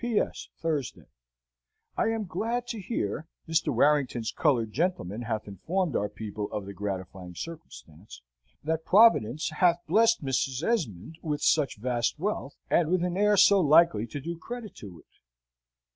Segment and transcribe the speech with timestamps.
[0.01, 0.47] "P.S.
[0.57, 1.09] Thursday.
[1.95, 3.67] "I am glad to hear (Mr.
[3.71, 8.23] Warrington's coloured gentleman hath informed our people of the gratifying circumstance)
[8.63, 10.63] that Providence hath blessed Mrs.
[10.63, 15.01] Esmond with such vast wealth, and with an heir so likely to do credit to
[15.01, 15.19] it.